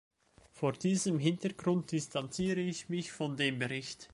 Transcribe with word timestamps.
Vor 0.49 0.71
diesem 0.73 1.19
Hintergrund 1.19 1.91
distanziere 1.91 2.59
ich 2.59 2.89
mich 2.89 3.11
von 3.11 3.37
dem 3.37 3.59
Bericht. 3.59 4.09